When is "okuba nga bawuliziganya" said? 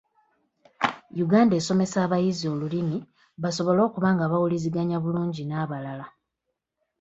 3.87-4.97